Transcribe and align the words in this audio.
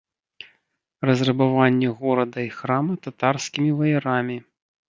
Разрабаванне 1.07 1.89
горада 2.01 2.39
і 2.47 2.49
храма 2.57 2.93
татарскімі 3.07 3.71
ваярамі. 3.83 4.37